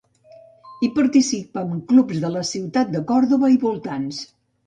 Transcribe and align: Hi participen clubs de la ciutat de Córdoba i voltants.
Hi 0.83 0.87
participen 0.95 1.75
clubs 1.91 2.23
de 2.25 2.33
la 2.37 2.43
ciutat 2.53 2.91
de 2.97 3.05
Córdoba 3.13 3.51
i 3.59 3.63
voltants. 3.67 4.23